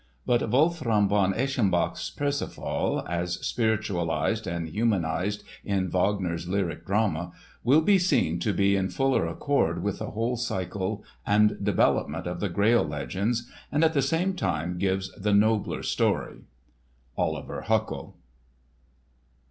But 0.25 0.49
Wolfram 0.49 1.07
von 1.09 1.31
Eschenbach's 1.31 2.09
Persifal, 2.09 3.07
as 3.07 3.35
spiritualised 3.45 4.47
and 4.47 4.67
humanised 4.69 5.43
in 5.63 5.91
Wagner's 5.91 6.47
lyric 6.47 6.87
drama, 6.87 7.33
will 7.63 7.81
be 7.81 7.99
seen 7.99 8.39
to 8.39 8.51
be 8.51 8.75
in 8.75 8.89
fuller 8.89 9.27
accord 9.27 9.83
with 9.83 9.99
the 9.99 10.09
whole 10.09 10.37
cycle 10.37 11.03
and 11.23 11.63
development 11.63 12.25
of 12.25 12.39
the 12.39 12.49
Grail 12.49 12.83
legends, 12.83 13.47
and 13.71 13.83
at 13.83 13.93
the 13.93 14.01
same 14.01 14.33
time 14.33 14.79
gives 14.79 15.11
the 15.11 15.35
nobler 15.35 15.83
story."—OLIVER 15.83 17.61
HUCKEL. 17.67 18.15